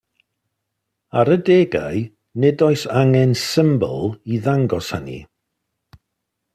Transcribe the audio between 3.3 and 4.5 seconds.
symbol i